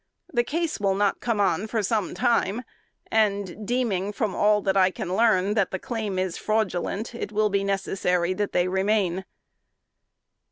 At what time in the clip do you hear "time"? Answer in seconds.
2.15-2.63